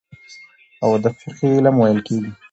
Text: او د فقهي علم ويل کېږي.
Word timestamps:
او 0.83 0.91
د 1.03 1.05
فقهي 1.19 1.49
علم 1.55 1.75
ويل 1.79 1.99
کېږي. 2.07 2.31